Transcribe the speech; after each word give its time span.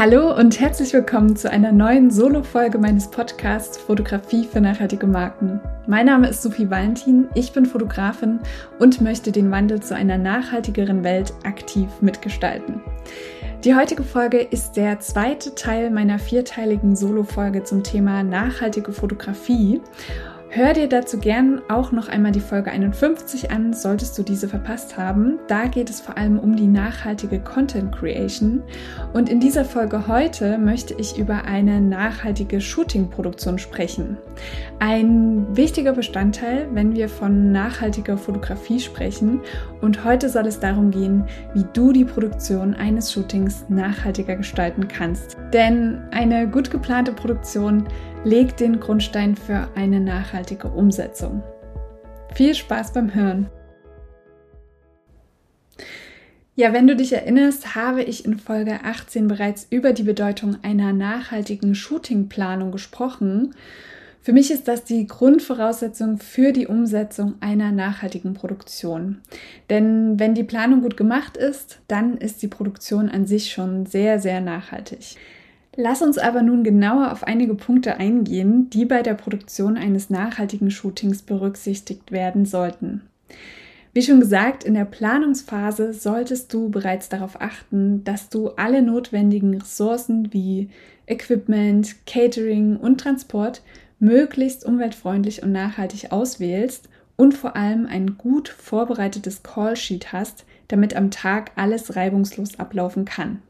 Hallo 0.00 0.34
und 0.34 0.58
herzlich 0.58 0.94
willkommen 0.94 1.36
zu 1.36 1.50
einer 1.50 1.72
neuen 1.72 2.10
Solo-Folge 2.10 2.78
meines 2.78 3.10
Podcasts 3.10 3.76
Fotografie 3.76 4.46
für 4.46 4.58
nachhaltige 4.58 5.06
Marken. 5.06 5.60
Mein 5.86 6.06
Name 6.06 6.30
ist 6.30 6.40
Sophie 6.40 6.70
Valentin, 6.70 7.28
ich 7.34 7.52
bin 7.52 7.66
Fotografin 7.66 8.40
und 8.78 9.02
möchte 9.02 9.30
den 9.30 9.50
Wandel 9.50 9.82
zu 9.82 9.94
einer 9.94 10.16
nachhaltigeren 10.16 11.04
Welt 11.04 11.34
aktiv 11.44 11.86
mitgestalten. 12.00 12.80
Die 13.62 13.74
heutige 13.74 14.02
Folge 14.02 14.38
ist 14.38 14.72
der 14.72 15.00
zweite 15.00 15.54
Teil 15.54 15.90
meiner 15.90 16.18
vierteiligen 16.18 16.96
Solo-Folge 16.96 17.64
zum 17.64 17.82
Thema 17.82 18.22
nachhaltige 18.22 18.92
Fotografie 18.92 19.82
Hör 20.52 20.72
dir 20.72 20.88
dazu 20.88 21.18
gern 21.18 21.62
auch 21.68 21.92
noch 21.92 22.08
einmal 22.08 22.32
die 22.32 22.40
Folge 22.40 22.72
51 22.72 23.52
an, 23.52 23.72
solltest 23.72 24.18
du 24.18 24.24
diese 24.24 24.48
verpasst 24.48 24.96
haben. 24.96 25.38
Da 25.46 25.66
geht 25.66 25.88
es 25.88 26.00
vor 26.00 26.18
allem 26.18 26.40
um 26.40 26.56
die 26.56 26.66
nachhaltige 26.66 27.38
Content 27.38 27.94
Creation. 27.94 28.60
Und 29.12 29.28
in 29.28 29.38
dieser 29.38 29.64
Folge 29.64 30.08
heute 30.08 30.58
möchte 30.58 30.92
ich 30.94 31.16
über 31.16 31.44
eine 31.44 31.80
nachhaltige 31.80 32.60
Shooting-Produktion 32.60 33.60
sprechen. 33.60 34.16
Ein 34.80 35.56
wichtiger 35.56 35.92
Bestandteil, 35.92 36.66
wenn 36.72 36.96
wir 36.96 37.08
von 37.08 37.52
nachhaltiger 37.52 38.18
Fotografie 38.18 38.80
sprechen. 38.80 39.42
Und 39.80 40.04
heute 40.04 40.28
soll 40.28 40.48
es 40.48 40.58
darum 40.58 40.90
gehen, 40.90 41.26
wie 41.54 41.64
du 41.74 41.92
die 41.92 42.04
Produktion 42.04 42.74
eines 42.74 43.12
Shootings 43.12 43.66
nachhaltiger 43.68 44.34
gestalten 44.34 44.88
kannst. 44.88 45.36
Denn 45.52 46.00
eine 46.10 46.48
gut 46.48 46.72
geplante 46.72 47.12
Produktion 47.12 47.86
legt 48.24 48.60
den 48.60 48.80
Grundstein 48.80 49.36
für 49.36 49.68
eine 49.74 50.00
nachhaltige 50.00 50.39
Umsetzung. 50.74 51.42
Viel 52.34 52.54
Spaß 52.54 52.92
beim 52.92 53.14
Hören! 53.14 53.48
Ja, 56.56 56.72
wenn 56.72 56.86
du 56.86 56.94
dich 56.94 57.12
erinnerst, 57.12 57.74
habe 57.74 58.02
ich 58.02 58.24
in 58.24 58.38
Folge 58.38 58.80
18 58.84 59.28
bereits 59.28 59.66
über 59.70 59.92
die 59.92 60.02
Bedeutung 60.02 60.58
einer 60.62 60.92
nachhaltigen 60.92 61.74
Shootingplanung 61.74 62.70
gesprochen. 62.70 63.54
Für 64.20 64.34
mich 64.34 64.50
ist 64.50 64.68
das 64.68 64.84
die 64.84 65.06
Grundvoraussetzung 65.06 66.18
für 66.18 66.52
die 66.52 66.66
Umsetzung 66.66 67.36
einer 67.40 67.72
nachhaltigen 67.72 68.34
Produktion. 68.34 69.22
Denn 69.70 70.18
wenn 70.18 70.34
die 70.34 70.44
Planung 70.44 70.82
gut 70.82 70.98
gemacht 70.98 71.38
ist, 71.38 71.80
dann 71.88 72.18
ist 72.18 72.42
die 72.42 72.48
Produktion 72.48 73.08
an 73.08 73.26
sich 73.26 73.52
schon 73.52 73.86
sehr, 73.86 74.20
sehr 74.20 74.42
nachhaltig. 74.42 75.16
Lass 75.82 76.02
uns 76.02 76.18
aber 76.18 76.42
nun 76.42 76.62
genauer 76.62 77.10
auf 77.10 77.24
einige 77.24 77.54
Punkte 77.54 77.96
eingehen, 77.96 78.68
die 78.68 78.84
bei 78.84 79.00
der 79.00 79.14
Produktion 79.14 79.78
eines 79.78 80.10
nachhaltigen 80.10 80.70
Shootings 80.70 81.22
berücksichtigt 81.22 82.12
werden 82.12 82.44
sollten. 82.44 83.00
Wie 83.94 84.02
schon 84.02 84.20
gesagt, 84.20 84.62
in 84.62 84.74
der 84.74 84.84
Planungsphase 84.84 85.94
solltest 85.94 86.52
du 86.52 86.68
bereits 86.68 87.08
darauf 87.08 87.40
achten, 87.40 88.04
dass 88.04 88.28
du 88.28 88.50
alle 88.50 88.82
notwendigen 88.82 89.54
Ressourcen 89.56 90.34
wie 90.34 90.68
Equipment, 91.06 92.04
Catering 92.04 92.76
und 92.76 93.00
Transport 93.00 93.62
möglichst 93.98 94.66
umweltfreundlich 94.66 95.42
und 95.42 95.50
nachhaltig 95.50 96.12
auswählst 96.12 96.90
und 97.16 97.32
vor 97.32 97.56
allem 97.56 97.86
ein 97.86 98.18
gut 98.18 98.50
vorbereitetes 98.50 99.42
Callsheet 99.42 100.12
hast, 100.12 100.44
damit 100.68 100.94
am 100.94 101.10
Tag 101.10 101.52
alles 101.56 101.96
reibungslos 101.96 102.58
ablaufen 102.58 103.06
kann. 103.06 103.40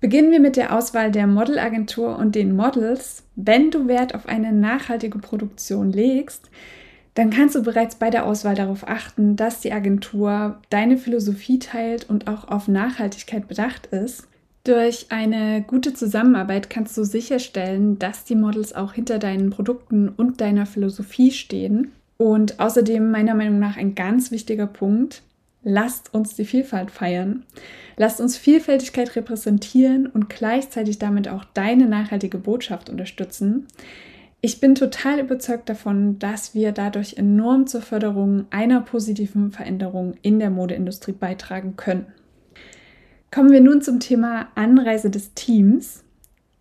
Beginnen 0.00 0.30
wir 0.30 0.40
mit 0.40 0.56
der 0.56 0.76
Auswahl 0.76 1.10
der 1.10 1.26
Modelagentur 1.26 2.18
und 2.18 2.34
den 2.34 2.54
Models. 2.54 3.24
Wenn 3.34 3.70
du 3.70 3.88
Wert 3.88 4.14
auf 4.14 4.26
eine 4.26 4.52
nachhaltige 4.52 5.18
Produktion 5.18 5.90
legst, 5.90 6.50
dann 7.14 7.30
kannst 7.30 7.54
du 7.54 7.62
bereits 7.62 7.96
bei 7.96 8.10
der 8.10 8.26
Auswahl 8.26 8.54
darauf 8.54 8.86
achten, 8.86 9.36
dass 9.36 9.60
die 9.60 9.72
Agentur 9.72 10.60
deine 10.68 10.98
Philosophie 10.98 11.58
teilt 11.58 12.10
und 12.10 12.28
auch 12.28 12.48
auf 12.48 12.68
Nachhaltigkeit 12.68 13.48
bedacht 13.48 13.86
ist. 13.86 14.28
Durch 14.64 15.06
eine 15.10 15.62
gute 15.66 15.94
Zusammenarbeit 15.94 16.68
kannst 16.68 16.96
du 16.98 17.04
sicherstellen, 17.04 17.98
dass 17.98 18.24
die 18.24 18.34
Models 18.34 18.74
auch 18.74 18.92
hinter 18.92 19.18
deinen 19.18 19.48
Produkten 19.48 20.10
und 20.10 20.42
deiner 20.42 20.66
Philosophie 20.66 21.30
stehen. 21.30 21.92
Und 22.18 22.60
außerdem 22.60 23.10
meiner 23.10 23.34
Meinung 23.34 23.60
nach 23.60 23.76
ein 23.76 23.94
ganz 23.94 24.30
wichtiger 24.30 24.66
Punkt, 24.66 25.22
lasst 25.66 26.14
uns 26.14 26.36
die 26.36 26.44
Vielfalt 26.44 26.92
feiern. 26.92 27.44
Lasst 27.96 28.20
uns 28.20 28.36
Vielfältigkeit 28.36 29.16
repräsentieren 29.16 30.06
und 30.06 30.30
gleichzeitig 30.30 31.00
damit 31.00 31.28
auch 31.28 31.44
deine 31.44 31.86
nachhaltige 31.88 32.38
Botschaft 32.38 32.88
unterstützen. 32.88 33.66
Ich 34.40 34.60
bin 34.60 34.76
total 34.76 35.18
überzeugt 35.18 35.68
davon, 35.68 36.20
dass 36.20 36.54
wir 36.54 36.70
dadurch 36.70 37.16
enorm 37.16 37.66
zur 37.66 37.82
Förderung 37.82 38.44
einer 38.50 38.80
positiven 38.80 39.50
Veränderung 39.50 40.14
in 40.22 40.38
der 40.38 40.50
Modeindustrie 40.50 41.12
beitragen 41.12 41.74
können. 41.74 42.06
Kommen 43.32 43.50
wir 43.50 43.60
nun 43.60 43.82
zum 43.82 43.98
Thema 43.98 44.48
Anreise 44.54 45.10
des 45.10 45.34
Teams. 45.34 46.04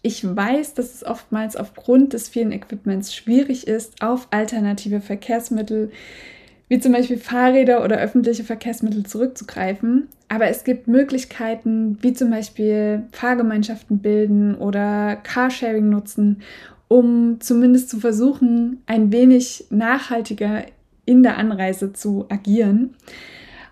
Ich 0.01 0.25
weiß, 0.25 0.73
dass 0.73 0.95
es 0.95 1.05
oftmals 1.05 1.55
aufgrund 1.55 2.13
des 2.13 2.27
vielen 2.27 2.51
Equipments 2.51 3.13
schwierig 3.13 3.67
ist, 3.67 4.01
auf 4.01 4.29
alternative 4.31 4.99
Verkehrsmittel 4.99 5.91
wie 6.67 6.79
zum 6.79 6.91
Beispiel 6.91 7.17
Fahrräder 7.17 7.83
oder 7.83 7.97
öffentliche 7.97 8.43
Verkehrsmittel 8.43 9.05
zurückzugreifen. 9.05 10.07
Aber 10.27 10.47
es 10.47 10.63
gibt 10.63 10.87
Möglichkeiten, 10.87 11.97
wie 12.01 12.13
zum 12.13 12.31
Beispiel 12.31 13.03
Fahrgemeinschaften 13.11 13.99
bilden 13.99 14.55
oder 14.55 15.15
Carsharing 15.17 15.89
nutzen, 15.89 16.41
um 16.87 17.39
zumindest 17.39 17.89
zu 17.89 17.99
versuchen, 17.99 18.81
ein 18.87 19.11
wenig 19.11 19.65
nachhaltiger 19.69 20.63
in 21.05 21.23
der 21.23 21.37
Anreise 21.37 21.93
zu 21.93 22.25
agieren. 22.29 22.95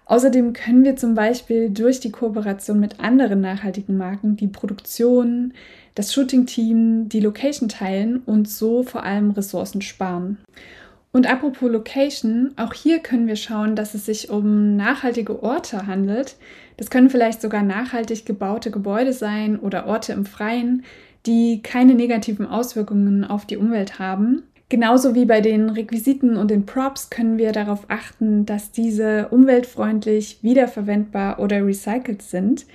Außerdem 0.06 0.54
können 0.54 0.84
wir 0.84 0.96
zum 0.96 1.16
Beispiel 1.16 1.70
durch 1.70 2.00
die 2.00 2.12
Kooperation 2.12 2.80
mit 2.80 3.00
anderen 3.00 3.42
nachhaltigen 3.42 3.98
Marken 3.98 4.36
die 4.36 4.48
Produktion, 4.48 5.54
das 5.96 6.14
Shooting-Team, 6.14 7.10
die 7.10 7.20
Location 7.22 7.70
teilen 7.70 8.22
und 8.26 8.50
so 8.50 8.84
vor 8.84 9.04
allem 9.04 9.32
Ressourcen 9.32 9.82
sparen. 9.82 10.38
Und 11.14 11.32
apropos 11.32 11.72
Location, 11.72 12.54
auch 12.58 12.74
hier 12.74 12.98
können 12.98 13.28
wir 13.28 13.36
schauen, 13.36 13.76
dass 13.76 13.94
es 13.94 14.08
sich 14.08 14.32
um 14.32 14.76
nachhaltige 14.76 15.44
Orte 15.44 15.86
handelt. 15.86 16.36
Das 16.78 16.90
können 16.90 17.12
vielleicht 17.12 17.40
sogar 17.40 17.62
nachhaltig 17.62 18.26
gebaute 18.26 18.72
Gebäude 18.72 19.14
sein 19.14 19.60
oder 19.60 19.86
Orte 19.86 20.12
im 20.12 20.26
Freien, 20.26 20.84
die 21.28 21.62
keine 21.62 21.94
negativen 21.94 22.48
Auswirkungen 22.48 23.26
auf 23.26 23.46
die 23.46 23.58
Umwelt 23.58 24.00
haben. 24.00 24.42
Genauso 24.70 25.14
wie 25.14 25.26
bei 25.26 25.40
den 25.40 25.70
Requisiten 25.70 26.36
und 26.36 26.50
den 26.50 26.66
Props 26.66 27.12
können 27.12 27.38
wir 27.38 27.52
darauf 27.52 27.86
achten, 27.90 28.48
dass 28.48 28.72
diese 28.72 29.28
umweltfreundlich, 29.28 30.40
wiederverwendbar 30.42 31.38
oder 31.38 31.64
recycelt 31.64 32.24
sind. 32.24 32.66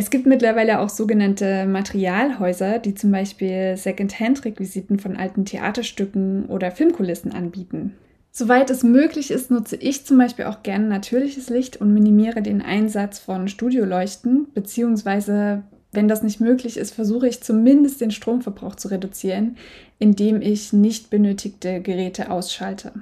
Es 0.00 0.08
gibt 0.08 0.24
mittlerweile 0.24 0.80
auch 0.80 0.88
sogenannte 0.88 1.66
Materialhäuser, 1.66 2.78
die 2.78 2.94
zum 2.94 3.12
Beispiel 3.12 3.76
Second-Hand-Requisiten 3.76 4.98
von 4.98 5.14
alten 5.14 5.44
Theaterstücken 5.44 6.46
oder 6.46 6.70
Filmkulissen 6.70 7.32
anbieten. 7.32 7.98
Soweit 8.30 8.70
es 8.70 8.82
möglich 8.82 9.30
ist, 9.30 9.50
nutze 9.50 9.76
ich 9.76 10.06
zum 10.06 10.16
Beispiel 10.16 10.46
auch 10.46 10.62
gerne 10.62 10.88
natürliches 10.88 11.50
Licht 11.50 11.82
und 11.82 11.92
minimiere 11.92 12.40
den 12.40 12.62
Einsatz 12.62 13.18
von 13.18 13.46
Studioleuchten, 13.46 14.46
beziehungsweise 14.54 15.64
wenn 15.92 16.08
das 16.08 16.22
nicht 16.22 16.40
möglich 16.40 16.78
ist, 16.78 16.94
versuche 16.94 17.28
ich 17.28 17.42
zumindest 17.42 18.00
den 18.00 18.10
Stromverbrauch 18.10 18.76
zu 18.76 18.88
reduzieren, 18.88 19.58
indem 19.98 20.40
ich 20.40 20.72
nicht 20.72 21.10
benötigte 21.10 21.82
Geräte 21.82 22.30
ausschalte. 22.30 22.92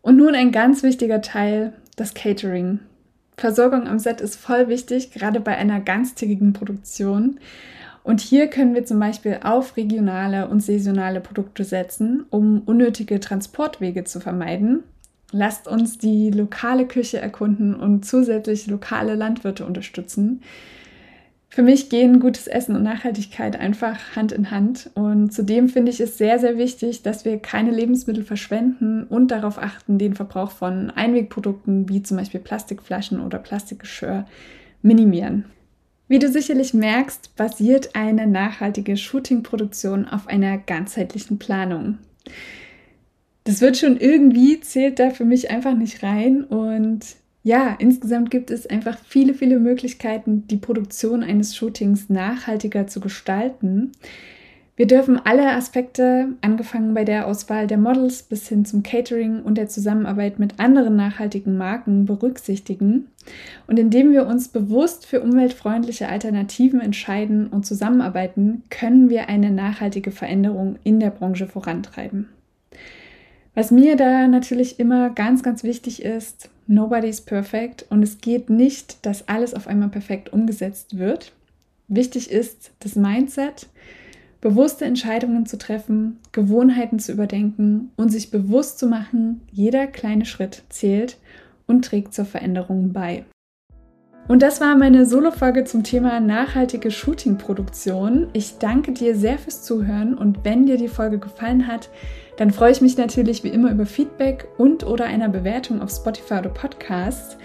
Und 0.00 0.16
nun 0.16 0.34
ein 0.34 0.52
ganz 0.52 0.82
wichtiger 0.82 1.20
Teil, 1.20 1.74
das 1.96 2.14
Catering. 2.14 2.78
Versorgung 3.36 3.86
am 3.86 3.98
Set 3.98 4.20
ist 4.20 4.36
voll 4.36 4.68
wichtig, 4.68 5.10
gerade 5.10 5.40
bei 5.40 5.56
einer 5.56 5.80
ganztägigen 5.80 6.52
Produktion. 6.52 7.38
Und 8.02 8.20
hier 8.20 8.46
können 8.46 8.74
wir 8.74 8.86
zum 8.86 8.98
Beispiel 9.00 9.40
auf 9.42 9.76
regionale 9.76 10.48
und 10.48 10.60
saisonale 10.60 11.20
Produkte 11.20 11.64
setzen, 11.64 12.24
um 12.30 12.62
unnötige 12.64 13.20
Transportwege 13.20 14.04
zu 14.04 14.20
vermeiden. 14.20 14.84
Lasst 15.32 15.66
uns 15.66 15.98
die 15.98 16.30
lokale 16.30 16.86
Küche 16.86 17.18
erkunden 17.18 17.74
und 17.74 18.06
zusätzlich 18.06 18.68
lokale 18.68 19.16
Landwirte 19.16 19.66
unterstützen. 19.66 20.40
Für 21.48 21.62
mich 21.62 21.88
gehen 21.88 22.20
gutes 22.20 22.48
Essen 22.48 22.76
und 22.76 22.82
Nachhaltigkeit 22.82 23.58
einfach 23.58 24.16
Hand 24.16 24.32
in 24.32 24.50
Hand. 24.50 24.90
Und 24.94 25.32
zudem 25.32 25.68
finde 25.68 25.90
ich 25.90 26.00
es 26.00 26.18
sehr, 26.18 26.38
sehr 26.38 26.58
wichtig, 26.58 27.02
dass 27.02 27.24
wir 27.24 27.38
keine 27.38 27.70
Lebensmittel 27.70 28.24
verschwenden 28.24 29.04
und 29.04 29.30
darauf 29.30 29.58
achten, 29.58 29.98
den 29.98 30.14
Verbrauch 30.14 30.50
von 30.50 30.90
Einwegprodukten 30.90 31.88
wie 31.88 32.02
zum 32.02 32.16
Beispiel 32.16 32.40
Plastikflaschen 32.40 33.20
oder 33.20 33.38
Plastikgeschirr 33.38 34.26
minimieren. 34.82 35.46
Wie 36.08 36.18
du 36.18 36.28
sicherlich 36.28 36.72
merkst, 36.74 37.34
basiert 37.36 37.96
eine 37.96 38.26
nachhaltige 38.26 38.96
Shooting-Produktion 38.96 40.06
auf 40.06 40.28
einer 40.28 40.58
ganzheitlichen 40.58 41.38
Planung. 41.38 41.98
Das 43.44 43.60
wird 43.60 43.76
schon 43.76 43.96
irgendwie, 43.96 44.60
zählt 44.60 44.98
da 44.98 45.10
für 45.10 45.24
mich 45.24 45.50
einfach 45.50 45.74
nicht 45.74 46.02
rein 46.02 46.44
und 46.44 47.00
ja, 47.46 47.76
insgesamt 47.78 48.32
gibt 48.32 48.50
es 48.50 48.66
einfach 48.66 48.98
viele, 49.06 49.32
viele 49.32 49.60
Möglichkeiten, 49.60 50.48
die 50.48 50.56
Produktion 50.56 51.22
eines 51.22 51.54
Shootings 51.54 52.08
nachhaltiger 52.08 52.88
zu 52.88 52.98
gestalten. 52.98 53.92
Wir 54.74 54.88
dürfen 54.88 55.20
alle 55.24 55.52
Aspekte, 55.52 56.30
angefangen 56.40 56.92
bei 56.92 57.04
der 57.04 57.28
Auswahl 57.28 57.68
der 57.68 57.78
Models 57.78 58.24
bis 58.24 58.48
hin 58.48 58.64
zum 58.64 58.82
Catering 58.82 59.44
und 59.44 59.58
der 59.58 59.68
Zusammenarbeit 59.68 60.40
mit 60.40 60.58
anderen 60.58 60.96
nachhaltigen 60.96 61.56
Marken, 61.56 62.04
berücksichtigen. 62.04 63.12
Und 63.68 63.78
indem 63.78 64.10
wir 64.10 64.26
uns 64.26 64.48
bewusst 64.48 65.06
für 65.06 65.20
umweltfreundliche 65.20 66.08
Alternativen 66.08 66.80
entscheiden 66.80 67.46
und 67.46 67.64
zusammenarbeiten, 67.64 68.64
können 68.70 69.08
wir 69.08 69.28
eine 69.28 69.52
nachhaltige 69.52 70.10
Veränderung 70.10 70.80
in 70.82 70.98
der 70.98 71.10
Branche 71.10 71.46
vorantreiben. 71.46 72.28
Was 73.54 73.70
mir 73.70 73.94
da 73.94 74.26
natürlich 74.26 74.80
immer 74.80 75.10
ganz, 75.10 75.44
ganz 75.44 75.62
wichtig 75.62 76.02
ist, 76.02 76.50
nobody's 76.66 77.20
perfect 77.20 77.86
und 77.90 78.02
es 78.02 78.18
geht 78.18 78.50
nicht, 78.50 79.04
dass 79.04 79.28
alles 79.28 79.54
auf 79.54 79.66
einmal 79.66 79.88
perfekt 79.88 80.32
umgesetzt 80.32 80.98
wird. 80.98 81.32
Wichtig 81.88 82.30
ist 82.30 82.72
das 82.80 82.96
Mindset, 82.96 83.68
bewusste 84.40 84.84
Entscheidungen 84.84 85.46
zu 85.46 85.58
treffen, 85.58 86.18
Gewohnheiten 86.32 86.98
zu 86.98 87.12
überdenken 87.12 87.90
und 87.96 88.10
sich 88.10 88.30
bewusst 88.30 88.78
zu 88.78 88.86
machen, 88.86 89.40
jeder 89.52 89.86
kleine 89.86 90.24
Schritt 90.24 90.62
zählt 90.68 91.18
und 91.66 91.84
trägt 91.84 92.14
zur 92.14 92.24
Veränderung 92.24 92.92
bei. 92.92 93.24
Und 94.28 94.42
das 94.42 94.60
war 94.60 94.76
meine 94.76 95.06
Solo-Folge 95.06 95.64
zum 95.64 95.84
Thema 95.84 96.18
nachhaltige 96.18 96.90
Shooting-Produktion. 96.90 98.28
Ich 98.32 98.58
danke 98.58 98.92
dir 98.92 99.14
sehr 99.14 99.38
fürs 99.38 99.62
Zuhören 99.62 100.14
und 100.14 100.44
wenn 100.44 100.66
dir 100.66 100.76
die 100.76 100.88
Folge 100.88 101.18
gefallen 101.18 101.68
hat, 101.68 101.88
dann 102.36 102.50
freue 102.50 102.72
ich 102.72 102.80
mich 102.80 102.96
natürlich 102.96 103.44
wie 103.44 103.48
immer 103.48 103.70
über 103.70 103.86
Feedback 103.86 104.48
und 104.58 104.84
oder 104.84 105.04
einer 105.04 105.28
Bewertung 105.28 105.80
auf 105.80 105.90
Spotify 105.90 106.34
oder 106.34 106.50
Podcasts. 106.50 107.36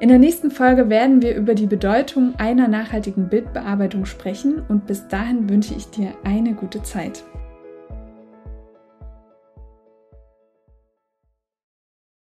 In 0.00 0.08
der 0.08 0.18
nächsten 0.18 0.50
Folge 0.50 0.88
werden 0.88 1.22
wir 1.22 1.36
über 1.36 1.54
die 1.54 1.66
Bedeutung 1.66 2.34
einer 2.38 2.68
nachhaltigen 2.68 3.28
Bildbearbeitung 3.28 4.06
sprechen 4.06 4.62
und 4.68 4.86
bis 4.86 5.06
dahin 5.08 5.48
wünsche 5.48 5.74
ich 5.74 5.90
dir 5.90 6.14
eine 6.24 6.54
gute 6.54 6.82
Zeit. 6.82 7.22